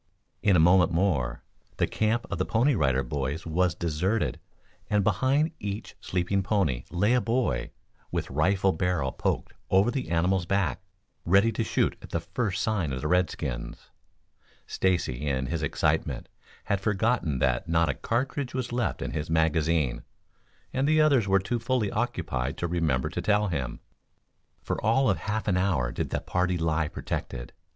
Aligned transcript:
In 0.41 0.55
a 0.55 0.59
moment 0.59 0.91
more, 0.91 1.43
the 1.77 1.85
camp 1.85 2.25
of 2.31 2.39
the 2.39 2.43
Pony 2.43 2.73
Rider 2.73 3.03
Boys 3.03 3.45
was 3.45 3.75
deserted, 3.75 4.39
and 4.89 5.03
behind 5.03 5.51
each 5.59 5.95
sleeping 6.01 6.41
pony 6.41 6.85
lay 6.89 7.13
a 7.13 7.21
boy, 7.21 7.69
with 8.11 8.31
rifle 8.31 8.71
barrel 8.71 9.11
poked 9.11 9.53
over 9.69 9.91
the 9.91 10.09
animal's 10.09 10.47
back, 10.47 10.81
ready 11.23 11.51
to 11.51 11.63
shoot 11.63 11.95
at 12.01 12.09
the 12.09 12.19
first 12.19 12.63
sign 12.63 12.91
of 12.91 13.01
the 13.01 13.07
redskins. 13.07 13.91
Stacy, 14.65 15.27
in 15.27 15.45
his 15.45 15.61
excitement, 15.61 16.29
had 16.63 16.81
forgotten 16.81 17.37
that 17.37 17.69
not 17.69 17.87
a 17.87 17.93
cartridge 17.93 18.55
was 18.55 18.71
left 18.71 19.03
in 19.03 19.11
his 19.11 19.29
magazine, 19.29 20.01
and 20.73 20.87
the 20.87 20.99
others 20.99 21.27
were 21.27 21.37
too 21.37 21.59
fully 21.59 21.91
occupied 21.91 22.57
to 22.57 22.65
remember 22.67 23.09
to 23.09 23.21
tell 23.21 23.49
him. 23.49 23.79
For 24.63 24.81
all 24.83 25.11
of 25.11 25.19
half 25.19 25.47
an 25.47 25.57
hour 25.57 25.91
did 25.91 26.09
the 26.09 26.19
party 26.21 26.57
lie 26.57 26.87
protected. 26.87 27.53